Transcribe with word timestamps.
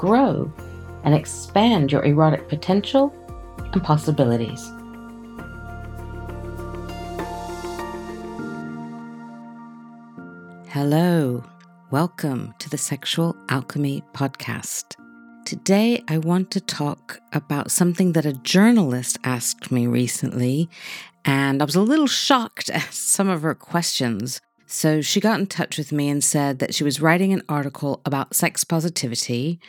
grow, 0.00 0.50
and 1.04 1.14
expand 1.14 1.92
your 1.92 2.02
erotic 2.06 2.48
potential 2.48 3.12
and 3.74 3.84
possibilities. 3.84 4.66
Hello, 10.70 11.44
welcome 11.90 12.54
to 12.60 12.70
the 12.70 12.78
Sexual 12.78 13.36
Alchemy 13.50 14.02
Podcast. 14.14 14.96
Today, 15.44 16.02
I 16.08 16.16
want 16.16 16.50
to 16.52 16.62
talk 16.62 17.20
about 17.34 17.70
something 17.70 18.14
that 18.14 18.24
a 18.24 18.32
journalist 18.32 19.18
asked 19.22 19.70
me 19.70 19.86
recently, 19.86 20.70
and 21.26 21.60
I 21.60 21.66
was 21.66 21.76
a 21.76 21.82
little 21.82 22.06
shocked 22.06 22.70
at 22.70 22.94
some 22.94 23.28
of 23.28 23.42
her 23.42 23.54
questions. 23.54 24.40
So 24.70 25.00
she 25.00 25.20
got 25.20 25.40
in 25.40 25.46
touch 25.46 25.76
with 25.76 25.92
me 25.92 26.08
and 26.08 26.22
said 26.22 26.60
that 26.60 26.74
she 26.74 26.84
was 26.84 27.00
writing 27.00 27.32
an 27.32 27.42
article 27.48 28.00
about 28.04 28.34
sex 28.34 28.64
positivity 28.64 29.60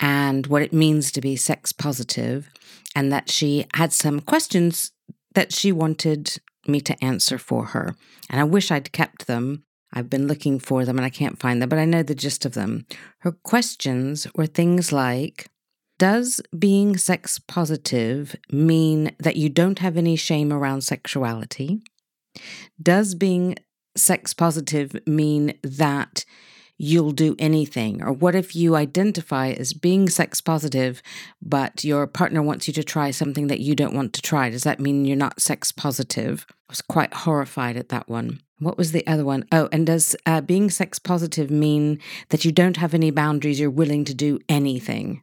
and 0.00 0.46
what 0.48 0.62
it 0.62 0.72
means 0.72 1.12
to 1.12 1.20
be 1.20 1.36
sex 1.36 1.72
positive, 1.72 2.50
and 2.96 3.12
that 3.12 3.30
she 3.30 3.66
had 3.74 3.92
some 3.92 4.20
questions 4.20 4.90
that 5.34 5.52
she 5.52 5.70
wanted 5.70 6.38
me 6.66 6.80
to 6.80 7.04
answer 7.04 7.38
for 7.38 7.66
her. 7.66 7.94
And 8.28 8.40
I 8.40 8.44
wish 8.44 8.70
I'd 8.70 8.92
kept 8.92 9.26
them 9.26 9.64
I've 9.92 10.08
been 10.08 10.26
looking 10.26 10.58
for 10.58 10.84
them 10.84 10.98
and 10.98 11.04
I 11.04 11.10
can't 11.10 11.38
find 11.38 11.60
them, 11.60 11.68
but 11.68 11.78
I 11.78 11.84
know 11.84 12.02
the 12.02 12.14
gist 12.14 12.46
of 12.46 12.54
them. 12.54 12.86
Her 13.18 13.32
questions 13.32 14.26
were 14.34 14.46
things 14.46 14.92
like 14.92 15.48
Does 15.98 16.40
being 16.58 16.96
sex 16.96 17.38
positive 17.38 18.34
mean 18.50 19.14
that 19.18 19.36
you 19.36 19.48
don't 19.48 19.80
have 19.80 19.96
any 19.96 20.16
shame 20.16 20.52
around 20.52 20.80
sexuality? 20.82 21.82
Does 22.82 23.14
being 23.14 23.56
sex 23.96 24.34
positive 24.34 24.96
mean 25.06 25.54
that 25.62 26.24
you'll 26.78 27.12
do 27.12 27.36
anything? 27.38 28.02
Or 28.02 28.12
what 28.12 28.34
if 28.34 28.56
you 28.56 28.74
identify 28.74 29.50
as 29.50 29.72
being 29.72 30.08
sex 30.08 30.40
positive, 30.40 31.02
but 31.40 31.84
your 31.84 32.06
partner 32.06 32.42
wants 32.42 32.66
you 32.66 32.74
to 32.74 32.82
try 32.82 33.10
something 33.10 33.46
that 33.46 33.60
you 33.60 33.74
don't 33.74 33.94
want 33.94 34.12
to 34.14 34.22
try? 34.22 34.50
Does 34.50 34.64
that 34.64 34.80
mean 34.80 35.04
you're 35.04 35.16
not 35.16 35.40
sex 35.40 35.70
positive? 35.70 36.44
I 36.48 36.54
was 36.68 36.80
quite 36.80 37.14
horrified 37.14 37.76
at 37.76 37.90
that 37.90 38.08
one. 38.08 38.40
What 38.58 38.78
was 38.78 38.92
the 38.92 39.06
other 39.06 39.24
one? 39.24 39.44
Oh, 39.52 39.68
and 39.72 39.86
does 39.86 40.16
uh, 40.24 40.40
being 40.40 40.70
sex 40.70 40.98
positive 40.98 41.50
mean 41.50 42.00
that 42.30 42.44
you 42.44 42.52
don't 42.52 42.76
have 42.76 42.94
any 42.94 43.10
boundaries? 43.10 43.60
You're 43.60 43.70
willing 43.70 44.04
to 44.04 44.14
do 44.14 44.38
anything? 44.48 45.22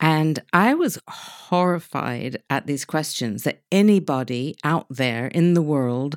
And 0.00 0.38
I 0.52 0.74
was 0.74 0.98
horrified 1.08 2.42
at 2.48 2.66
these 2.66 2.86
questions 2.86 3.44
that 3.44 3.62
anybody 3.70 4.56
out 4.64 4.86
there 4.88 5.26
in 5.26 5.52
the 5.52 5.62
world 5.62 6.16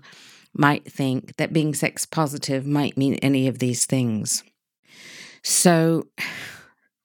might 0.53 0.91
think 0.91 1.35
that 1.37 1.53
being 1.53 1.73
sex 1.73 2.05
positive 2.05 2.65
might 2.65 2.97
mean 2.97 3.15
any 3.15 3.47
of 3.47 3.59
these 3.59 3.85
things. 3.85 4.43
So, 5.43 6.07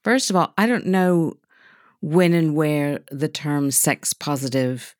first 0.05 0.31
of 0.31 0.37
all, 0.37 0.53
I 0.57 0.67
don't 0.67 0.87
know 0.87 1.35
when 2.01 2.33
and 2.35 2.55
where 2.55 3.01
the 3.11 3.29
term 3.29 3.71
sex 3.71 4.13
positive 4.13 4.95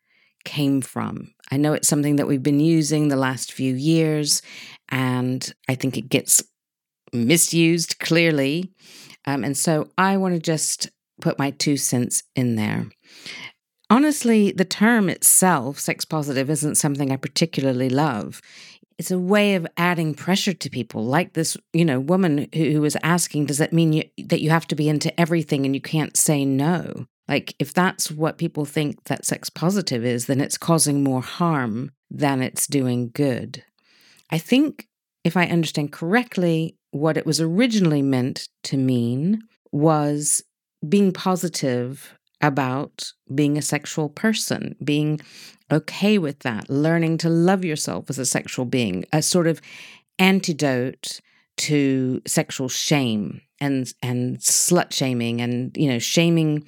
came 0.45 0.81
from. 0.81 1.33
I 1.51 1.57
know 1.57 1.73
it's 1.73 1.89
something 1.89 2.17
that 2.17 2.27
we've 2.27 2.43
been 2.43 2.61
using 2.61 3.09
the 3.09 3.17
last 3.17 3.53
few 3.53 3.75
years, 3.75 4.43
and 4.89 5.55
I 5.69 5.75
think 5.75 5.97
it 5.97 6.09
gets 6.09 6.43
misused 7.13 7.99
clearly. 7.99 8.73
Um, 9.27 9.45
and 9.45 9.57
so 9.57 9.91
I 9.97 10.17
want 10.17 10.35
to 10.35 10.41
just 10.41 10.91
put 11.21 11.39
my 11.39 11.51
two 11.51 11.77
cents 11.77 12.23
in 12.35 12.57
there. 12.57 12.87
Honestly, 13.91 14.53
the 14.53 14.65
term 14.65 15.09
itself, 15.09 15.79
sex 15.79 16.05
positive, 16.05 16.51
isn't 16.51 16.75
something 16.75 17.11
I 17.11 17.17
particularly 17.17 17.89
love. 17.89 18.43
It's 18.99 19.11
a 19.11 19.19
way 19.19 19.55
of 19.55 19.67
adding 19.77 20.13
pressure 20.13 20.53
to 20.53 20.71
people, 20.71 21.05
like 21.05 21.33
this, 21.33 21.57
you 21.73 21.85
know, 21.85 22.01
woman 22.01 22.49
who, 22.55 22.73
who 22.73 22.81
was 22.81 22.97
asking, 23.03 23.47
"Does 23.47 23.59
that 23.59 23.73
mean 23.73 23.93
you, 23.93 24.05
that 24.25 24.41
you 24.43 24.51
have 24.51 24.67
to 24.69 24.75
be 24.75 24.89
into 24.89 25.19
everything 25.19 25.65
and 25.65 25.75
you 25.75 25.81
can't 25.81 26.17
say 26.17 26.45
no?" 26.45 27.07
Like, 27.29 27.55
if 27.59 27.73
that's 27.73 28.11
what 28.11 28.39
people 28.39 28.65
think 28.65 29.05
that 29.05 29.25
sex 29.25 29.51
positive 29.51 30.05
is, 30.05 30.27
then 30.27 30.41
it's 30.41 30.59
causing 30.59 31.03
more 31.03 31.23
harm 31.23 31.93
than 32.11 32.43
it's 32.43 32.67
doing 32.67 33.11
good. 33.15 33.65
I 34.31 34.39
think, 34.39 34.89
if 35.25 35.37
I 35.37 35.47
understand 35.47 35.93
correctly, 35.93 36.77
what 36.91 37.17
it 37.17 37.27
was 37.27 37.41
originally 37.41 38.03
meant 38.03 38.49
to 38.65 38.77
mean 38.77 39.43
was 39.73 40.43
being 40.87 41.13
positive 41.13 42.18
about 42.41 43.13
being 43.35 43.59
a 43.59 43.63
sexual 43.63 44.09
person, 44.09 44.77
being 44.83 45.21
okay 45.71 46.19
with 46.19 46.41
that, 46.41 46.71
learning 46.71 47.19
to 47.19 47.29
love 47.29 47.65
yourself 47.65 48.09
as 48.09 48.19
a 48.19 48.27
sexual 48.27 48.65
being, 48.65 49.05
a 49.13 49.23
sort 49.23 49.47
of 49.47 49.61
antidote 50.19 51.21
to 51.57 52.23
sexual 52.27 52.69
shame 52.69 53.41
and 53.61 53.93
and 54.03 54.39
slut 54.39 54.93
shaming 54.93 55.41
and 55.41 55.77
you 55.77 55.89
know 55.89 55.99
shaming 55.99 56.65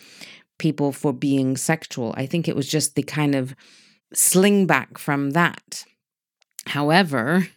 people 0.58 0.92
for 0.92 1.12
being 1.12 1.56
sexual. 1.56 2.14
I 2.16 2.26
think 2.26 2.48
it 2.48 2.56
was 2.56 2.68
just 2.68 2.94
the 2.94 3.02
kind 3.02 3.34
of 3.34 3.54
sling 4.12 4.66
back 4.66 4.98
from 4.98 5.30
that. 5.30 5.84
However, 6.66 7.48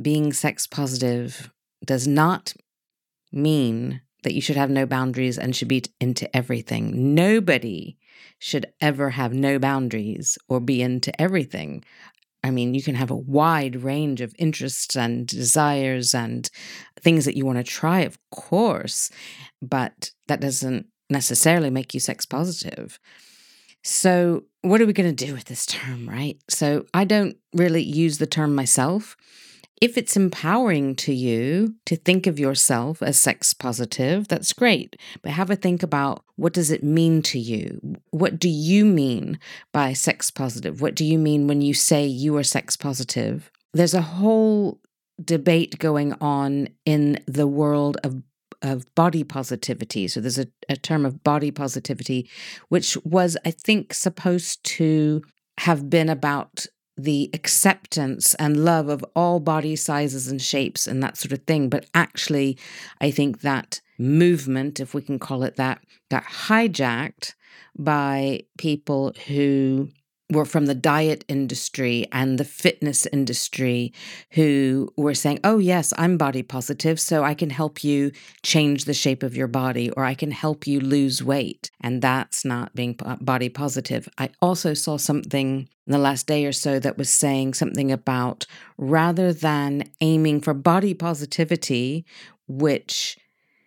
being 0.00 0.32
sex 0.32 0.66
positive 0.66 1.50
does 1.84 2.06
not 2.06 2.54
mean 3.32 4.00
that 4.24 4.34
you 4.34 4.40
should 4.40 4.56
have 4.56 4.70
no 4.70 4.84
boundaries 4.84 5.38
and 5.38 5.54
should 5.54 5.68
be 5.68 5.84
into 6.00 6.34
everything. 6.36 7.14
Nobody 7.14 7.96
should 8.38 8.66
ever 8.80 9.10
have 9.10 9.32
no 9.32 9.58
boundaries 9.58 10.36
or 10.48 10.60
be 10.60 10.82
into 10.82 11.18
everything. 11.20 11.84
I 12.42 12.50
mean, 12.50 12.74
you 12.74 12.82
can 12.82 12.94
have 12.94 13.10
a 13.10 13.16
wide 13.16 13.76
range 13.76 14.20
of 14.20 14.34
interests 14.38 14.96
and 14.96 15.26
desires 15.26 16.14
and 16.14 16.50
things 17.00 17.24
that 17.24 17.36
you 17.36 17.46
want 17.46 17.58
to 17.58 17.64
try, 17.64 18.00
of 18.00 18.18
course, 18.30 19.10
but 19.62 20.10
that 20.28 20.40
doesn't 20.40 20.86
necessarily 21.08 21.70
make 21.70 21.94
you 21.94 22.00
sex 22.00 22.26
positive. 22.26 22.98
So, 23.82 24.44
what 24.62 24.80
are 24.80 24.86
we 24.86 24.92
going 24.92 25.14
to 25.14 25.26
do 25.26 25.34
with 25.34 25.44
this 25.44 25.66
term, 25.66 26.08
right? 26.08 26.38
So, 26.48 26.84
I 26.92 27.04
don't 27.04 27.36
really 27.54 27.82
use 27.82 28.18
the 28.18 28.26
term 28.26 28.54
myself. 28.54 29.16
If 29.84 29.98
it's 29.98 30.16
empowering 30.16 30.96
to 30.96 31.12
you 31.12 31.74
to 31.84 31.94
think 31.94 32.26
of 32.26 32.38
yourself 32.38 33.02
as 33.02 33.20
sex 33.20 33.52
positive, 33.52 34.26
that's 34.28 34.54
great. 34.54 34.96
But 35.20 35.32
have 35.32 35.50
a 35.50 35.56
think 35.56 35.82
about 35.82 36.24
what 36.36 36.54
does 36.54 36.70
it 36.70 36.82
mean 36.82 37.20
to 37.24 37.38
you? 37.38 37.98
What 38.08 38.38
do 38.38 38.48
you 38.48 38.86
mean 38.86 39.38
by 39.74 39.92
sex 39.92 40.30
positive? 40.30 40.80
What 40.80 40.94
do 40.94 41.04
you 41.04 41.18
mean 41.18 41.46
when 41.46 41.60
you 41.60 41.74
say 41.74 42.06
you 42.06 42.34
are 42.38 42.42
sex 42.42 42.78
positive? 42.78 43.50
There's 43.74 43.92
a 43.92 44.00
whole 44.00 44.80
debate 45.22 45.78
going 45.78 46.14
on 46.14 46.70
in 46.86 47.22
the 47.26 47.46
world 47.46 47.98
of 48.02 48.22
of 48.62 48.86
body 48.94 49.22
positivity. 49.22 50.08
So 50.08 50.22
there's 50.22 50.38
a, 50.38 50.46
a 50.70 50.76
term 50.76 51.04
of 51.04 51.22
body 51.22 51.50
positivity, 51.50 52.30
which 52.70 52.96
was, 53.04 53.36
I 53.44 53.50
think, 53.50 53.92
supposed 53.92 54.64
to 54.78 55.20
have 55.58 55.90
been 55.90 56.08
about 56.08 56.64
the 56.96 57.30
acceptance 57.34 58.34
and 58.34 58.64
love 58.64 58.88
of 58.88 59.04
all 59.16 59.40
body 59.40 59.76
sizes 59.76 60.28
and 60.28 60.40
shapes 60.40 60.86
and 60.86 61.02
that 61.02 61.16
sort 61.16 61.32
of 61.32 61.42
thing. 61.44 61.68
But 61.68 61.86
actually, 61.94 62.56
I 63.00 63.10
think 63.10 63.40
that 63.40 63.80
movement, 63.98 64.80
if 64.80 64.94
we 64.94 65.02
can 65.02 65.18
call 65.18 65.42
it 65.42 65.56
that, 65.56 65.80
got 66.10 66.24
hijacked 66.24 67.34
by 67.76 68.42
people 68.58 69.12
who 69.26 69.88
were 70.30 70.44
from 70.44 70.66
the 70.66 70.74
diet 70.74 71.24
industry 71.28 72.06
and 72.10 72.38
the 72.38 72.44
fitness 72.44 73.06
industry 73.06 73.92
who 74.30 74.88
were 74.96 75.14
saying, 75.14 75.40
Oh, 75.44 75.58
yes, 75.58 75.92
I'm 75.98 76.16
body 76.16 76.42
positive, 76.42 76.98
so 76.98 77.22
I 77.22 77.34
can 77.34 77.50
help 77.50 77.84
you 77.84 78.10
change 78.42 78.84
the 78.84 78.94
shape 78.94 79.22
of 79.22 79.36
your 79.36 79.48
body 79.48 79.90
or 79.90 80.04
I 80.04 80.14
can 80.14 80.30
help 80.30 80.66
you 80.66 80.80
lose 80.80 81.22
weight. 81.22 81.70
And 81.80 82.00
that's 82.00 82.44
not 82.44 82.74
being 82.74 82.98
body 83.20 83.48
positive. 83.48 84.08
I 84.18 84.30
also 84.40 84.72
saw 84.72 84.96
something 84.96 85.68
in 85.86 85.92
the 85.92 85.98
last 85.98 86.26
day 86.26 86.46
or 86.46 86.52
so 86.52 86.78
that 86.78 86.96
was 86.96 87.10
saying 87.10 87.54
something 87.54 87.92
about 87.92 88.46
rather 88.78 89.32
than 89.32 89.84
aiming 90.00 90.40
for 90.40 90.54
body 90.54 90.94
positivity, 90.94 92.06
which 92.48 93.18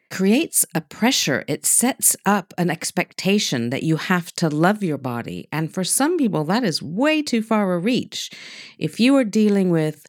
creates 0.09 0.65
a 0.73 0.81
pressure. 0.81 1.43
It 1.47 1.65
sets 1.65 2.15
up 2.25 2.53
an 2.57 2.69
expectation 2.69 3.69
that 3.69 3.83
you 3.83 3.97
have 3.97 4.31
to 4.33 4.49
love 4.49 4.83
your 4.83 4.97
body. 4.97 5.47
And 5.51 5.73
for 5.73 5.83
some 5.83 6.17
people, 6.17 6.43
that 6.45 6.63
is 6.63 6.81
way 6.81 7.21
too 7.21 7.41
far 7.41 7.73
a 7.73 7.79
reach. 7.79 8.31
If 8.77 8.99
you 8.99 9.15
are 9.17 9.23
dealing 9.23 9.69
with 9.69 10.05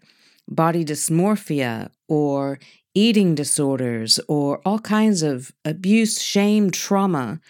body 0.47 0.85
dysmorphia 0.85 1.91
or 2.09 2.59
eating 2.95 3.35
disorders 3.35 4.19
or 4.29 4.61
all 4.65 4.79
kinds 4.79 5.23
of 5.23 5.53
abuse, 5.65 6.23
shame, 6.23 6.71
trauma, 6.71 7.41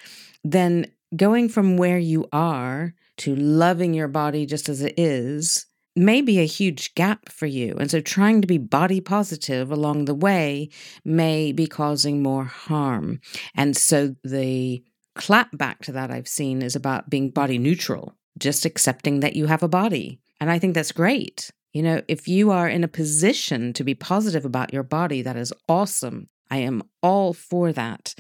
then 0.43 0.87
going 1.17 1.49
from 1.49 1.77
where 1.77 1.99
you 1.99 2.27
are 2.33 2.94
to 3.19 3.35
loving 3.35 3.94
your 3.94 4.09
body 4.09 4.47
just 4.47 4.69
as 4.69 4.83
it 4.83 4.94
is 4.97 5.68
may 5.99 6.21
be 6.21 6.39
a 6.39 6.47
huge 6.47 6.95
gap 6.95 7.29
for 7.29 7.47
you. 7.47 7.77
And 7.79 7.91
so 7.91 8.00
trying 8.00 8.41
to 8.41 8.47
be 8.47 8.59
body 8.59 9.00
positive 9.00 9.71
along 9.71 10.05
the 10.05 10.15
way 10.15 10.71
may 11.05 11.53
be 11.53 11.67
causing 11.67 12.23
more 12.23 12.45
harm. 12.45 13.21
And 13.55 13.77
so 13.77 14.15
the 14.25 14.83
clap 15.15 15.56
back 15.56 15.83
to 15.83 15.93
that 15.93 16.11
I've 16.11 16.29
seen 16.29 16.62
is 16.62 16.77
about 16.77 17.11
being 17.11 17.31
body 17.31 17.59
neutral, 17.59 18.15
just 18.39 18.65
accepting 18.65 19.21
that 19.21 19.37
you 19.37 19.47
have 19.47 19.62
a 19.62 19.69
body. 19.69 20.21
And 20.41 20.50
I 20.50 20.59
think 20.59 20.75
that's 20.75 20.93
great. 20.93 21.50
You 21.73 21.83
know, 21.83 22.03
if 22.09 22.29
you 22.29 22.51
are 22.51 22.69
in 22.69 22.85
a 22.85 22.89
position 22.89 23.73
to 23.75 23.85
be 23.85 23.94
positive 23.94 24.44
about 24.44 24.73
your 24.73 24.83
body, 24.83 25.23
that 25.23 25.37
is 25.37 25.53
awesome. 25.69 26.29
I 26.51 26.59
am 26.59 26.83
all 27.03 27.33
for 27.35 27.73
that. 27.73 28.15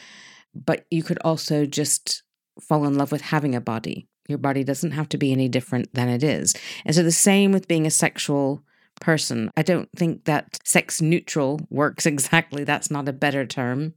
But 0.54 0.86
you 0.90 1.02
could 1.02 1.18
also 1.24 1.64
just 1.64 2.22
fall 2.60 2.84
in 2.84 2.96
love 2.96 3.12
with 3.12 3.20
having 3.20 3.54
a 3.54 3.60
body. 3.60 4.08
Your 4.28 4.38
body 4.38 4.62
doesn't 4.62 4.92
have 4.92 5.08
to 5.10 5.18
be 5.18 5.32
any 5.32 5.48
different 5.48 5.92
than 5.94 6.08
it 6.08 6.22
is. 6.22 6.54
And 6.84 6.94
so 6.94 7.02
the 7.02 7.10
same 7.10 7.50
with 7.50 7.66
being 7.66 7.86
a 7.86 7.90
sexual 7.90 8.62
person. 9.00 9.50
I 9.56 9.62
don't 9.62 9.88
think 9.96 10.24
that 10.24 10.58
sex 10.64 11.00
neutral 11.00 11.60
works 11.70 12.06
exactly. 12.06 12.64
That's 12.64 12.90
not 12.90 13.08
a 13.08 13.12
better 13.12 13.46
term. 13.46 13.94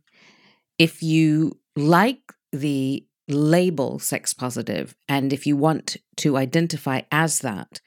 If 0.79 1.03
you 1.03 1.59
like 1.75 2.33
the 2.51 3.05
label 3.27 3.97
sex 3.99 4.33
positive 4.33 4.95
and 5.07 5.31
if 5.31 5.45
you 5.47 5.55
want 5.55 5.97
to 6.17 6.37
identify 6.37 7.01
as 7.11 7.39
that, 7.39 7.79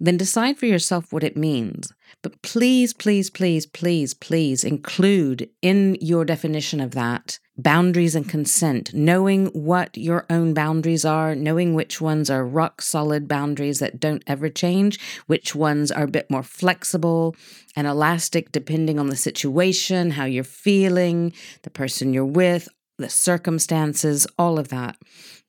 then 0.00 0.16
decide 0.16 0.58
for 0.58 0.66
yourself 0.66 1.12
what 1.12 1.24
it 1.24 1.36
means. 1.36 1.92
But 2.22 2.42
please, 2.42 2.92
please, 2.92 3.30
please, 3.30 3.66
please, 3.66 4.14
please 4.14 4.64
include 4.64 5.50
in 5.62 5.96
your 6.00 6.24
definition 6.24 6.80
of 6.80 6.92
that 6.92 7.38
boundaries 7.58 8.14
and 8.14 8.28
consent, 8.28 8.94
knowing 8.94 9.46
what 9.46 9.96
your 9.96 10.24
own 10.30 10.54
boundaries 10.54 11.04
are, 11.04 11.34
knowing 11.34 11.74
which 11.74 12.00
ones 12.00 12.30
are 12.30 12.46
rock 12.46 12.80
solid 12.80 13.26
boundaries 13.26 13.80
that 13.80 13.98
don't 13.98 14.22
ever 14.26 14.48
change, 14.48 14.98
which 15.26 15.54
ones 15.54 15.90
are 15.90 16.04
a 16.04 16.08
bit 16.08 16.30
more 16.30 16.44
flexible 16.44 17.34
and 17.74 17.86
elastic 17.86 18.52
depending 18.52 18.98
on 18.98 19.08
the 19.08 19.16
situation, 19.16 20.12
how 20.12 20.24
you're 20.24 20.44
feeling, 20.44 21.32
the 21.62 21.70
person 21.70 22.14
you're 22.14 22.24
with, 22.24 22.68
the 22.98 23.08
circumstances, 23.08 24.26
all 24.38 24.58
of 24.58 24.68
that. 24.68 24.96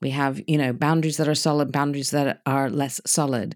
We 0.02 0.12
have, 0.12 0.42
you 0.48 0.58
know, 0.58 0.72
boundaries 0.72 1.18
that 1.18 1.28
are 1.28 1.36
solid, 1.36 1.72
boundaries 1.72 2.12
that 2.12 2.42
are 2.46 2.70
less 2.70 3.02
solid. 3.06 3.56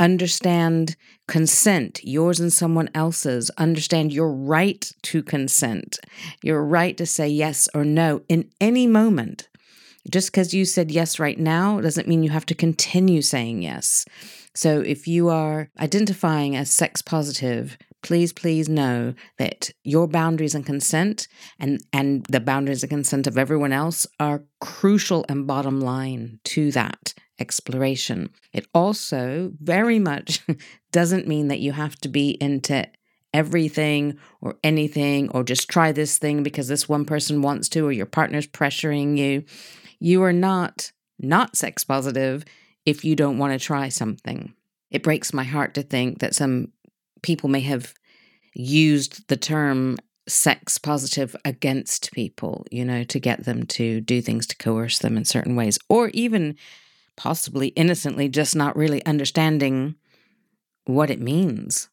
Understand 0.00 0.96
consent, 1.28 2.00
yours 2.02 2.40
and 2.40 2.52
someone 2.52 2.88
else's. 2.94 3.50
Understand 3.58 4.12
your 4.12 4.32
right 4.32 4.90
to 5.02 5.22
consent, 5.22 5.98
your 6.42 6.64
right 6.64 6.96
to 6.96 7.04
say 7.04 7.28
yes 7.28 7.68
or 7.74 7.84
no 7.84 8.22
in 8.28 8.50
any 8.60 8.86
moment. 8.86 9.48
Just 10.10 10.32
because 10.32 10.54
you 10.54 10.64
said 10.64 10.90
yes 10.90 11.18
right 11.18 11.38
now 11.38 11.80
doesn't 11.80 12.08
mean 12.08 12.22
you 12.22 12.30
have 12.30 12.46
to 12.46 12.54
continue 12.54 13.22
saying 13.22 13.62
yes. 13.62 14.04
So 14.54 14.80
if 14.80 15.06
you 15.06 15.28
are 15.28 15.70
identifying 15.78 16.56
as 16.56 16.70
sex 16.70 17.02
positive, 17.02 17.78
please, 18.02 18.32
please 18.32 18.68
know 18.68 19.14
that 19.38 19.70
your 19.84 20.06
boundaries 20.06 20.54
and 20.54 20.66
consent 20.66 21.28
and, 21.58 21.82
and 21.92 22.26
the 22.26 22.40
boundaries 22.40 22.82
and 22.82 22.90
consent 22.90 23.26
of 23.26 23.38
everyone 23.38 23.72
else 23.72 24.06
are 24.20 24.44
crucial 24.60 25.24
and 25.28 25.46
bottom 25.46 25.80
line 25.80 26.40
to 26.44 26.70
that 26.72 27.14
exploration. 27.38 28.30
It 28.52 28.66
also 28.74 29.52
very 29.60 29.98
much 29.98 30.42
doesn't 30.92 31.28
mean 31.28 31.48
that 31.48 31.60
you 31.60 31.72
have 31.72 31.96
to 32.00 32.08
be 32.08 32.30
into 32.40 32.86
everything 33.34 34.18
or 34.40 34.56
anything 34.62 35.30
or 35.30 35.42
just 35.42 35.68
try 35.68 35.92
this 35.92 36.18
thing 36.18 36.42
because 36.42 36.68
this 36.68 36.88
one 36.88 37.04
person 37.04 37.42
wants 37.42 37.68
to 37.70 37.86
or 37.86 37.92
your 37.92 38.06
partner's 38.06 38.46
pressuring 38.46 39.16
you. 39.16 39.44
You 39.98 40.22
are 40.22 40.32
not 40.32 40.92
not 41.18 41.56
sex 41.56 41.84
positive 41.84 42.44
if 42.84 43.04
you 43.04 43.14
don't 43.14 43.38
want 43.38 43.52
to 43.52 43.64
try 43.64 43.88
something. 43.88 44.54
It 44.90 45.02
breaks 45.02 45.32
my 45.32 45.44
heart 45.44 45.74
to 45.74 45.82
think 45.82 46.18
that 46.18 46.34
some 46.34 46.72
people 47.22 47.48
may 47.48 47.60
have 47.60 47.94
used 48.54 49.28
the 49.28 49.36
term 49.36 49.98
sex 50.28 50.78
positive 50.78 51.34
against 51.44 52.12
people, 52.12 52.64
you 52.70 52.84
know, 52.84 53.04
to 53.04 53.18
get 53.18 53.44
them 53.44 53.66
to 53.66 54.00
do 54.00 54.20
things 54.20 54.46
to 54.46 54.56
coerce 54.56 54.98
them 54.98 55.16
in 55.16 55.24
certain 55.24 55.56
ways, 55.56 55.78
or 55.88 56.08
even 56.10 56.56
possibly 57.16 57.68
innocently 57.68 58.28
just 58.28 58.54
not 58.54 58.76
really 58.76 59.04
understanding 59.04 59.94
what 60.84 61.10
it 61.10 61.20
means. 61.20 61.88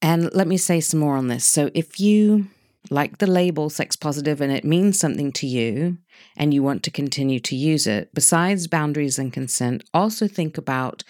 And 0.00 0.32
let 0.34 0.46
me 0.46 0.56
say 0.56 0.80
some 0.80 1.00
more 1.00 1.16
on 1.16 1.28
this. 1.28 1.44
So, 1.44 1.70
if 1.74 1.98
you 2.00 2.48
like 2.90 3.18
the 3.18 3.26
label 3.26 3.68
sex 3.68 3.96
positive 3.96 4.40
and 4.40 4.52
it 4.52 4.64
means 4.64 4.98
something 4.98 5.32
to 5.32 5.46
you 5.46 5.98
and 6.36 6.54
you 6.54 6.62
want 6.62 6.82
to 6.84 6.90
continue 6.90 7.40
to 7.40 7.56
use 7.56 7.86
it, 7.86 8.14
besides 8.14 8.66
boundaries 8.66 9.18
and 9.18 9.32
consent, 9.32 9.84
also 9.92 10.26
think 10.26 10.56
about 10.56 11.04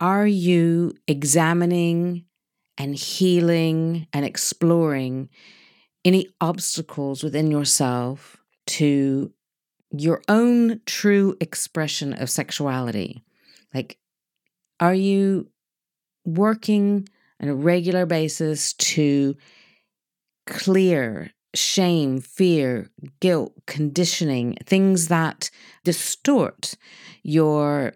are 0.00 0.26
you 0.26 0.94
examining 1.06 2.24
and 2.78 2.94
healing 2.94 4.06
and 4.12 4.24
exploring 4.24 5.28
any 6.04 6.28
obstacles 6.40 7.22
within 7.22 7.50
yourself 7.50 8.36
to 8.66 9.32
your 9.96 10.22
own 10.28 10.80
true 10.86 11.36
expression 11.40 12.12
of 12.14 12.30
sexuality. 12.30 13.22
Like, 13.74 13.98
are 14.80 14.94
you 14.94 15.48
working 16.24 17.08
on 17.40 17.48
a 17.48 17.54
regular 17.54 18.06
basis 18.06 18.72
to 18.74 19.36
clear 20.46 21.30
shame, 21.54 22.20
fear, 22.20 22.90
guilt, 23.20 23.52
conditioning, 23.66 24.56
things 24.64 25.08
that 25.08 25.50
distort 25.84 26.74
your 27.22 27.92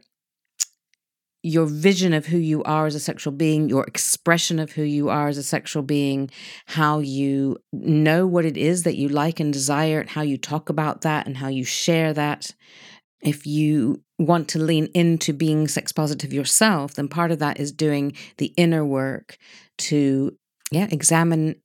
your 1.46 1.66
vision 1.66 2.12
of 2.12 2.26
who 2.26 2.38
you 2.38 2.62
are 2.64 2.86
as 2.86 2.96
a 2.96 3.00
sexual 3.00 3.32
being, 3.32 3.68
your 3.68 3.84
expression 3.84 4.58
of 4.58 4.72
who 4.72 4.82
you 4.82 5.08
are 5.08 5.28
as 5.28 5.38
a 5.38 5.42
sexual 5.42 5.82
being, 5.82 6.28
how 6.66 6.98
you 6.98 7.56
know 7.72 8.26
what 8.26 8.44
it 8.44 8.56
is 8.56 8.82
that 8.82 8.96
you 8.96 9.08
like 9.08 9.38
and 9.38 9.52
desire, 9.52 10.00
and 10.00 10.10
how 10.10 10.22
you 10.22 10.36
talk 10.36 10.68
about 10.68 11.02
that 11.02 11.26
and 11.26 11.36
how 11.36 11.46
you 11.46 11.64
share 11.64 12.12
that. 12.12 12.52
If 13.22 13.46
you 13.46 14.02
want 14.18 14.48
to 14.48 14.58
lean 14.58 14.88
into 14.92 15.32
being 15.32 15.68
sex 15.68 15.92
positive 15.92 16.32
yourself, 16.32 16.94
then 16.94 17.06
part 17.06 17.30
of 17.30 17.38
that 17.38 17.60
is 17.60 17.70
doing 17.70 18.16
the 18.38 18.52
inner 18.56 18.84
work 18.84 19.36
to, 19.78 20.36
yeah, 20.72 20.88
examine 20.90 21.56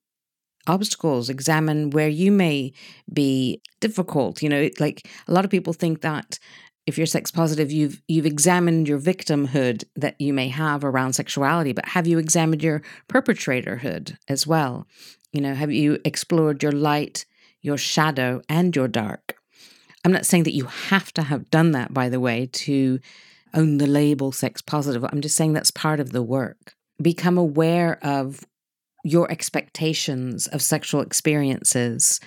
obstacles, 0.67 1.27
examine 1.27 1.89
where 1.89 2.07
you 2.07 2.31
may 2.31 2.71
be 3.11 3.61
difficult. 3.79 4.43
You 4.43 4.49
know, 4.49 4.69
like 4.79 5.07
a 5.27 5.33
lot 5.33 5.43
of 5.43 5.49
people 5.49 5.73
think 5.73 6.01
that 6.01 6.37
if 6.91 6.97
you're 6.97 7.07
sex 7.07 7.31
positive, 7.31 7.71
you've 7.71 8.01
you've 8.09 8.25
examined 8.25 8.85
your 8.85 8.99
victimhood 8.99 9.85
that 9.95 10.19
you 10.19 10.33
may 10.33 10.49
have 10.49 10.83
around 10.83 11.13
sexuality, 11.13 11.71
but 11.71 11.87
have 11.87 12.05
you 12.05 12.17
examined 12.17 12.61
your 12.61 12.81
perpetratorhood 13.07 14.17
as 14.27 14.45
well? 14.45 14.85
You 15.31 15.39
know, 15.39 15.55
have 15.55 15.71
you 15.71 15.99
explored 16.03 16.61
your 16.61 16.73
light, 16.73 17.25
your 17.61 17.77
shadow, 17.77 18.41
and 18.49 18.75
your 18.75 18.89
dark? 18.89 19.37
I'm 20.03 20.11
not 20.11 20.25
saying 20.25 20.43
that 20.43 20.53
you 20.53 20.65
have 20.65 21.13
to 21.13 21.21
have 21.21 21.49
done 21.49 21.71
that, 21.71 21.93
by 21.93 22.09
the 22.09 22.19
way, 22.19 22.49
to 22.51 22.99
own 23.53 23.77
the 23.77 23.87
label 23.87 24.33
sex 24.33 24.61
positive. 24.61 25.05
I'm 25.05 25.21
just 25.21 25.37
saying 25.37 25.53
that's 25.53 25.71
part 25.71 26.01
of 26.01 26.11
the 26.11 26.23
work. 26.23 26.75
Become 27.01 27.37
aware 27.37 28.03
of 28.03 28.45
your 29.05 29.31
expectations 29.31 30.47
of 30.47 30.61
sexual 30.61 31.01
experiences 31.01 32.19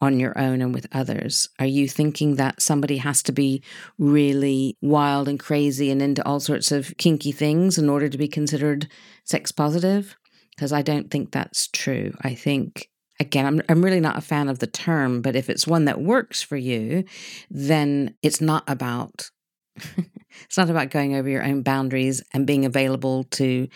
on 0.00 0.18
your 0.18 0.36
own 0.38 0.62
and 0.62 0.74
with 0.74 0.86
others? 0.92 1.48
Are 1.58 1.66
you 1.66 1.88
thinking 1.88 2.36
that 2.36 2.62
somebody 2.62 2.96
has 2.98 3.22
to 3.24 3.32
be 3.32 3.62
really 3.98 4.76
wild 4.80 5.28
and 5.28 5.38
crazy 5.38 5.90
and 5.90 6.00
into 6.00 6.26
all 6.26 6.40
sorts 6.40 6.72
of 6.72 6.94
kinky 6.96 7.32
things 7.32 7.78
in 7.78 7.88
order 7.88 8.08
to 8.08 8.18
be 8.18 8.28
considered 8.28 8.88
sex 9.24 9.52
positive? 9.52 10.16
Because 10.50 10.72
I 10.72 10.82
don't 10.82 11.10
think 11.10 11.32
that's 11.32 11.68
true. 11.68 12.14
I 12.22 12.34
think 12.34 12.88
again, 13.20 13.46
I'm, 13.46 13.62
I'm 13.68 13.84
really 13.84 14.00
not 14.00 14.16
a 14.16 14.22
fan 14.22 14.48
of 14.48 14.58
the 14.58 14.66
term, 14.66 15.20
but 15.20 15.36
if 15.36 15.50
it's 15.50 15.66
one 15.66 15.84
that 15.84 16.00
works 16.00 16.42
for 16.42 16.56
you, 16.56 17.04
then 17.50 18.14
it's 18.22 18.40
not 18.40 18.64
about 18.66 19.30
it's 20.44 20.56
not 20.56 20.70
about 20.70 20.90
going 20.90 21.14
over 21.14 21.28
your 21.28 21.44
own 21.44 21.62
boundaries 21.62 22.22
and 22.32 22.46
being 22.46 22.64
available 22.64 23.24
to 23.24 23.68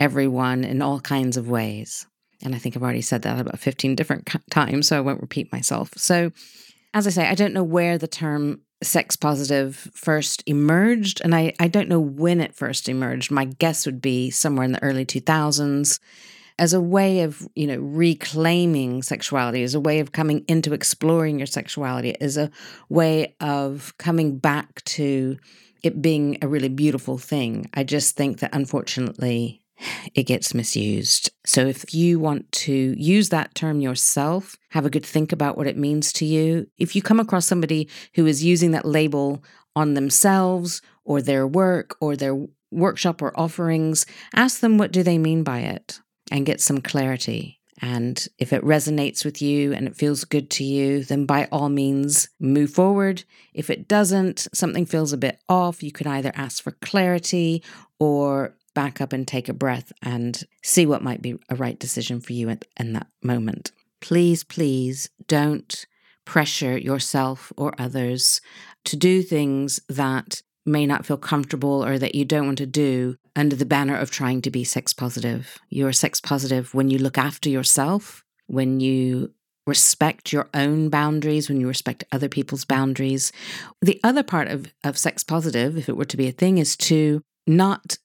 everyone 0.00 0.64
in 0.64 0.80
all 0.80 1.00
kinds 1.00 1.36
of 1.36 1.48
ways. 1.48 2.06
And 2.44 2.54
I 2.54 2.58
think 2.58 2.76
I've 2.76 2.82
already 2.82 3.00
said 3.00 3.22
that 3.22 3.40
about 3.40 3.58
15 3.58 3.94
different 3.94 4.30
times, 4.50 4.88
so 4.88 4.96
I 4.96 5.00
won't 5.00 5.22
repeat 5.22 5.52
myself. 5.52 5.90
So, 5.96 6.30
as 6.92 7.06
I 7.06 7.10
say, 7.10 7.26
I 7.26 7.34
don't 7.34 7.54
know 7.54 7.64
where 7.64 7.98
the 7.98 8.06
term 8.06 8.60
sex 8.82 9.16
positive 9.16 9.90
first 9.94 10.42
emerged, 10.46 11.20
and 11.24 11.34
I, 11.34 11.54
I 11.58 11.68
don't 11.68 11.88
know 11.88 12.00
when 12.00 12.40
it 12.40 12.54
first 12.54 12.88
emerged. 12.88 13.30
My 13.30 13.46
guess 13.46 13.86
would 13.86 14.00
be 14.00 14.30
somewhere 14.30 14.64
in 14.64 14.72
the 14.72 14.82
early 14.82 15.04
2000s 15.04 15.98
as 16.58 16.72
a 16.72 16.80
way 16.80 17.22
of, 17.22 17.48
you 17.56 17.66
know, 17.66 17.78
reclaiming 17.78 19.02
sexuality, 19.02 19.62
as 19.64 19.74
a 19.74 19.80
way 19.80 19.98
of 19.98 20.12
coming 20.12 20.44
into 20.46 20.72
exploring 20.72 21.38
your 21.38 21.46
sexuality, 21.46 22.20
as 22.20 22.36
a 22.36 22.50
way 22.88 23.34
of 23.40 23.92
coming 23.98 24.38
back 24.38 24.84
to 24.84 25.36
it 25.82 26.00
being 26.00 26.38
a 26.42 26.48
really 26.48 26.68
beautiful 26.68 27.18
thing. 27.18 27.68
I 27.74 27.82
just 27.82 28.16
think 28.16 28.38
that 28.38 28.54
unfortunately 28.54 29.63
it 30.14 30.24
gets 30.24 30.54
misused. 30.54 31.30
So 31.44 31.66
if 31.66 31.94
you 31.94 32.18
want 32.18 32.50
to 32.52 32.94
use 32.96 33.28
that 33.30 33.54
term 33.54 33.80
yourself, 33.80 34.56
have 34.70 34.86
a 34.86 34.90
good 34.90 35.04
think 35.04 35.32
about 35.32 35.56
what 35.56 35.66
it 35.66 35.76
means 35.76 36.12
to 36.14 36.24
you. 36.24 36.68
If 36.78 36.94
you 36.94 37.02
come 37.02 37.20
across 37.20 37.46
somebody 37.46 37.88
who 38.14 38.26
is 38.26 38.44
using 38.44 38.70
that 38.72 38.84
label 38.84 39.42
on 39.76 39.94
themselves 39.94 40.80
or 41.04 41.20
their 41.20 41.46
work 41.46 41.96
or 42.00 42.16
their 42.16 42.46
workshop 42.70 43.22
or 43.22 43.38
offerings, 43.38 44.06
ask 44.34 44.60
them 44.60 44.78
what 44.78 44.92
do 44.92 45.02
they 45.02 45.18
mean 45.18 45.42
by 45.42 45.60
it 45.60 46.00
and 46.30 46.46
get 46.46 46.60
some 46.60 46.80
clarity. 46.80 47.60
And 47.82 48.26
if 48.38 48.52
it 48.52 48.62
resonates 48.62 49.24
with 49.24 49.42
you 49.42 49.72
and 49.72 49.86
it 49.86 49.96
feels 49.96 50.24
good 50.24 50.48
to 50.52 50.64
you, 50.64 51.04
then 51.04 51.26
by 51.26 51.48
all 51.50 51.68
means 51.68 52.28
move 52.40 52.70
forward. 52.70 53.24
If 53.52 53.68
it 53.68 53.88
doesn't, 53.88 54.46
something 54.54 54.86
feels 54.86 55.12
a 55.12 55.18
bit 55.18 55.40
off, 55.48 55.82
you 55.82 55.92
can 55.92 56.06
either 56.06 56.32
ask 56.34 56.62
for 56.62 56.70
clarity 56.70 57.62
or 57.98 58.56
back 58.74 59.00
up 59.00 59.12
and 59.12 59.26
take 59.26 59.48
a 59.48 59.54
breath 59.54 59.92
and 60.02 60.44
see 60.62 60.86
what 60.86 61.02
might 61.02 61.22
be 61.22 61.36
a 61.48 61.54
right 61.54 61.78
decision 61.78 62.20
for 62.20 62.32
you 62.32 62.50
at, 62.50 62.64
in 62.78 62.92
that 62.92 63.06
moment. 63.22 63.72
Please, 64.00 64.44
please 64.44 65.08
don't 65.26 65.86
pressure 66.24 66.76
yourself 66.76 67.52
or 67.56 67.74
others 67.78 68.40
to 68.84 68.96
do 68.96 69.22
things 69.22 69.80
that 69.88 70.42
may 70.66 70.86
not 70.86 71.04
feel 71.04 71.16
comfortable 71.16 71.84
or 71.84 71.98
that 71.98 72.14
you 72.14 72.24
don't 72.24 72.46
want 72.46 72.58
to 72.58 72.66
do 72.66 73.16
under 73.36 73.56
the 73.56 73.66
banner 73.66 73.96
of 73.96 74.10
trying 74.10 74.40
to 74.42 74.50
be 74.50 74.64
sex 74.64 74.92
positive. 74.92 75.58
You're 75.68 75.92
sex 75.92 76.20
positive 76.20 76.72
when 76.74 76.88
you 76.88 76.98
look 76.98 77.18
after 77.18 77.50
yourself, 77.50 78.24
when 78.46 78.80
you 78.80 79.32
respect 79.66 80.32
your 80.32 80.48
own 80.54 80.88
boundaries, 80.88 81.48
when 81.48 81.60
you 81.60 81.66
respect 81.66 82.04
other 82.12 82.28
people's 82.28 82.64
boundaries. 82.64 83.32
The 83.80 84.00
other 84.04 84.22
part 84.22 84.48
of, 84.48 84.72
of 84.82 84.98
sex 84.98 85.24
positive, 85.24 85.76
if 85.76 85.88
it 85.88 85.96
were 85.96 86.04
to 86.06 86.16
be 86.16 86.28
a 86.28 86.32
thing, 86.32 86.58
is 86.58 86.76
to 86.78 87.22
not 87.46 87.98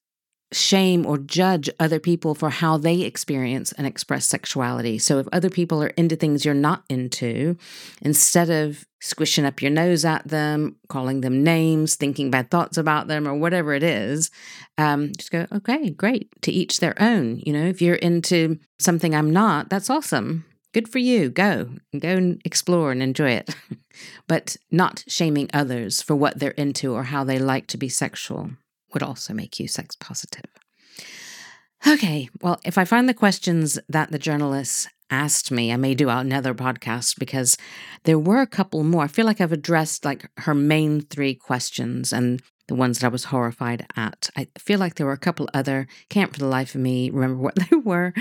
shame 0.52 1.06
or 1.06 1.18
judge 1.18 1.70
other 1.80 2.00
people 2.00 2.34
for 2.34 2.50
how 2.50 2.78
they 2.78 3.02
experience 3.02 3.72
and 3.74 3.86
express 3.86 4.26
sexuality. 4.26 4.98
So 4.98 5.20
if 5.20 5.28
other 5.32 5.50
people 5.50 5.82
are 5.84 5.90
into 5.90 6.16
things 6.16 6.44
you're 6.44 6.54
not 6.56 6.84
into, 6.90 7.58
instead 8.02 8.50
of 8.50 8.86
squishing 9.00 9.46
up 9.46 9.62
your 9.62 9.72
nose 9.72 10.04
at 10.04 10.28
them, 10.28 10.76
calling 10.88 11.22
them 11.22 11.44
names, 11.44 11.96
thinking 11.96 12.32
bad 12.32 12.50
thoughts 12.50 12.78
about 12.78 13.08
them, 13.08 13.28
or 13.28 13.36
whatever 13.36 13.74
it 13.74 13.84
is, 13.84 14.32
um, 14.78 15.12
just 15.16 15.32
go, 15.32 15.46
okay, 15.52 15.92
great, 15.92 16.30
to 16.42 16.52
each 16.52 16.80
their 16.80 17.00
own. 17.02 17.38
You 17.46 17.54
know, 17.54 17.66
if 17.66 17.82
you're 17.82 17.96
into 17.96 18.60
something 18.80 19.14
I'm 19.14 19.32
not, 19.32 19.70
that's 19.70 19.90
awesome. 19.90 20.46
Good 20.74 20.90
for 20.90 21.00
you. 21.00 21.30
Go, 21.30 21.70
go 21.98 22.10
and 22.10 22.42
explore 22.44 22.92
and 22.92 23.02
enjoy 23.02 23.32
it. 23.32 23.56
but 24.28 24.58
not 24.72 25.04
shaming 25.08 25.50
others 25.54 26.02
for 26.02 26.16
what 26.16 26.40
they're 26.40 26.52
into 26.52 26.94
or 26.94 27.04
how 27.04 27.24
they 27.24 27.40
like 27.40 27.68
to 27.68 27.78
be 27.78 27.90
sexual 27.90 28.52
would 28.94 29.04
also 29.04 29.34
make 29.34 29.60
you 29.60 29.68
sex 29.68 29.96
positive. 29.96 30.46
Okay, 31.88 32.30
well, 32.42 32.60
if 32.66 32.78
I 32.78 32.86
find 32.86 33.08
the 33.08 33.14
questions 33.14 33.80
that 33.88 34.12
the 34.12 34.20
journalists 34.20 34.88
asked 35.10 35.50
me, 35.50 35.72
I 35.72 35.78
may 35.78 35.96
do 35.96 36.10
another 36.10 36.54
podcast 36.54 37.18
because 37.18 37.58
there 38.04 38.20
were 38.20 38.42
a 38.42 38.48
couple 38.48 38.84
more. 38.84 39.04
I 39.04 39.08
feel 39.08 39.26
like 39.26 39.40
I've 39.42 39.54
addressed 39.54 40.06
like 40.06 40.30
her 40.38 40.54
main 40.54 41.02
three 41.02 41.36
questions 41.36 42.12
and 42.12 42.42
the 42.68 42.76
ones 42.76 43.00
that 43.00 43.08
I 43.08 43.10
was 43.10 43.26
horrified 43.26 43.88
at. 43.96 44.30
I 44.36 44.48
feel 44.58 44.80
like 44.80 44.96
there 44.96 45.08
were 45.08 45.14
a 45.14 45.18
couple 45.18 45.50
other, 45.54 45.88
can't 46.10 46.32
for 46.32 46.40
the 46.40 46.46
life 46.46 46.76
of 46.76 46.82
me 46.82 47.10
remember 47.10 47.38
what 47.42 47.56
they 47.56 47.76
were. 47.76 48.14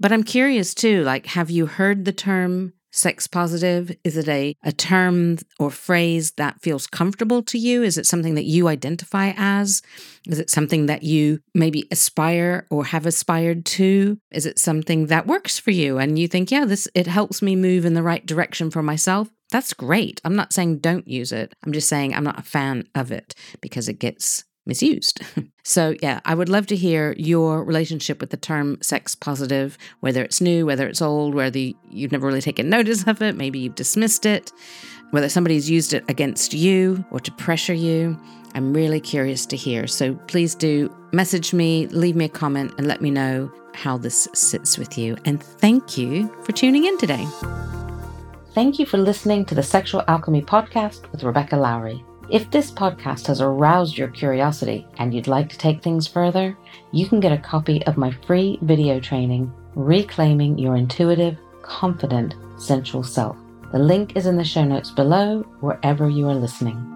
But 0.00 0.12
I'm 0.12 0.24
curious 0.24 0.74
too, 0.74 1.02
like, 1.02 1.26
have 1.26 1.50
you 1.50 1.66
heard 1.66 2.04
the 2.04 2.12
term 2.12 2.72
sex 2.92 3.26
positive? 3.26 3.94
Is 4.04 4.16
it 4.16 4.28
a, 4.28 4.54
a 4.62 4.72
term 4.72 5.38
or 5.58 5.70
phrase 5.70 6.32
that 6.32 6.60
feels 6.60 6.86
comfortable 6.86 7.42
to 7.44 7.58
you? 7.58 7.82
Is 7.82 7.98
it 7.98 8.06
something 8.06 8.34
that 8.34 8.44
you 8.44 8.68
identify 8.68 9.32
as? 9.36 9.82
Is 10.28 10.38
it 10.38 10.50
something 10.50 10.86
that 10.86 11.02
you 11.02 11.40
maybe 11.54 11.88
aspire 11.90 12.66
or 12.70 12.84
have 12.84 13.06
aspired 13.06 13.64
to? 13.66 14.18
Is 14.30 14.46
it 14.46 14.58
something 14.58 15.06
that 15.06 15.26
works 15.26 15.58
for 15.58 15.70
you 15.70 15.98
and 15.98 16.18
you 16.18 16.28
think, 16.28 16.50
yeah, 16.50 16.64
this 16.64 16.86
it 16.94 17.06
helps 17.06 17.42
me 17.42 17.56
move 17.56 17.84
in 17.84 17.94
the 17.94 18.02
right 18.02 18.24
direction 18.24 18.70
for 18.70 18.82
myself? 18.82 19.28
That's 19.50 19.74
great. 19.74 20.20
I'm 20.24 20.36
not 20.36 20.52
saying 20.52 20.78
don't 20.78 21.06
use 21.06 21.30
it. 21.30 21.54
I'm 21.64 21.72
just 21.72 21.88
saying 21.88 22.14
I'm 22.14 22.24
not 22.24 22.38
a 22.38 22.42
fan 22.42 22.88
of 22.94 23.12
it 23.12 23.34
because 23.60 23.88
it 23.88 23.98
gets 23.98 24.44
misused. 24.66 25.20
so, 25.64 25.94
yeah, 26.02 26.20
I 26.24 26.34
would 26.34 26.48
love 26.48 26.66
to 26.68 26.76
hear 26.76 27.14
your 27.16 27.64
relationship 27.64 28.20
with 28.20 28.30
the 28.30 28.36
term 28.36 28.78
sex 28.82 29.14
positive, 29.14 29.76
whether 30.00 30.22
it's 30.22 30.40
new, 30.40 30.66
whether 30.66 30.86
it's 30.86 31.02
old, 31.02 31.34
whether 31.34 31.58
you've 31.58 32.12
never 32.12 32.26
really 32.26 32.40
taken 32.40 32.68
notice 32.68 33.06
of 33.06 33.22
it, 33.22 33.36
maybe 33.36 33.58
you've 33.58 33.74
dismissed 33.74 34.26
it, 34.26 34.52
whether 35.10 35.28
somebody's 35.28 35.68
used 35.68 35.92
it 35.92 36.04
against 36.08 36.54
you 36.54 37.04
or 37.10 37.20
to 37.20 37.32
pressure 37.32 37.74
you. 37.74 38.18
I'm 38.54 38.74
really 38.74 39.00
curious 39.00 39.46
to 39.46 39.56
hear. 39.56 39.86
So, 39.86 40.14
please 40.26 40.54
do 40.54 40.94
message 41.12 41.52
me, 41.52 41.86
leave 41.88 42.16
me 42.16 42.26
a 42.26 42.28
comment, 42.28 42.74
and 42.78 42.86
let 42.86 43.00
me 43.00 43.10
know 43.10 43.50
how 43.74 43.96
this 43.96 44.28
sits 44.34 44.78
with 44.78 44.98
you. 44.98 45.16
And 45.24 45.42
thank 45.42 45.96
you 45.96 46.28
for 46.44 46.52
tuning 46.52 46.84
in 46.84 46.98
today. 46.98 47.26
Thank 48.54 48.78
you 48.78 48.84
for 48.84 48.98
listening 48.98 49.46
to 49.46 49.54
the 49.54 49.62
Sexual 49.62 50.04
Alchemy 50.08 50.42
Podcast 50.42 51.10
with 51.10 51.22
Rebecca 51.22 51.56
Lowrie. 51.56 52.04
If 52.32 52.50
this 52.50 52.70
podcast 52.70 53.26
has 53.26 53.42
aroused 53.42 53.98
your 53.98 54.08
curiosity 54.08 54.86
and 54.96 55.12
you'd 55.12 55.26
like 55.26 55.50
to 55.50 55.58
take 55.58 55.82
things 55.82 56.08
further, 56.08 56.56
you 56.90 57.06
can 57.06 57.20
get 57.20 57.30
a 57.30 57.36
copy 57.36 57.84
of 57.84 57.98
my 57.98 58.10
free 58.26 58.58
video 58.62 58.98
training, 58.98 59.52
Reclaiming 59.74 60.56
Your 60.56 60.76
Intuitive, 60.76 61.36
Confident, 61.60 62.34
Sensual 62.56 63.02
Self. 63.02 63.36
The 63.72 63.78
link 63.78 64.16
is 64.16 64.24
in 64.24 64.38
the 64.38 64.44
show 64.44 64.64
notes 64.64 64.90
below, 64.90 65.42
wherever 65.60 66.08
you 66.08 66.26
are 66.26 66.34
listening. 66.34 66.91